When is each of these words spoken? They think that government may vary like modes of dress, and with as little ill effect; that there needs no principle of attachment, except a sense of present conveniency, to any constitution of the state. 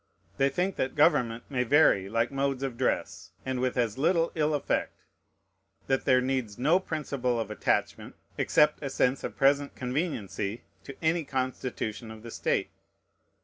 They 0.37 0.49
think 0.49 0.77
that 0.77 0.95
government 0.95 1.43
may 1.47 1.63
vary 1.63 2.09
like 2.09 2.31
modes 2.31 2.63
of 2.63 2.75
dress, 2.75 3.29
and 3.45 3.59
with 3.59 3.77
as 3.77 3.99
little 3.99 4.31
ill 4.33 4.55
effect; 4.55 4.97
that 5.85 6.05
there 6.05 6.19
needs 6.21 6.57
no 6.57 6.79
principle 6.79 7.39
of 7.39 7.51
attachment, 7.51 8.15
except 8.35 8.81
a 8.81 8.89
sense 8.89 9.23
of 9.23 9.37
present 9.37 9.75
conveniency, 9.75 10.63
to 10.85 10.95
any 11.03 11.23
constitution 11.23 12.09
of 12.09 12.23
the 12.23 12.31
state. 12.31 12.71